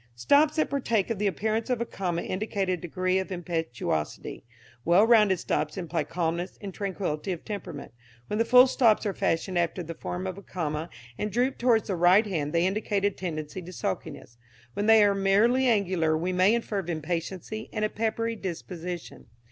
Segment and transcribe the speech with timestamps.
[0.15, 4.43] Stops that partake of the appearance of a comma indicate a degree of impetuosity;
[4.83, 7.91] well rounded stops imply calmness and tranquility of temperament.
[8.25, 11.87] When the full stops are fashioned after the form of a comma and droop towards
[11.87, 14.39] the right hand they indicate a tendency to sulkiness.
[14.73, 19.27] When they are merely angular we may infer impatience and a "peppery" disposition.